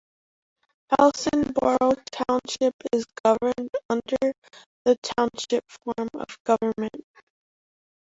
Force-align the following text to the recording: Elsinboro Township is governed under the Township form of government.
Elsinboro 0.97 1.77
Township 2.11 2.73
is 2.91 3.05
governed 3.23 3.69
under 3.87 4.33
the 4.83 4.97
Township 5.03 5.63
form 5.69 6.09
of 6.15 6.25
government. 6.43 7.03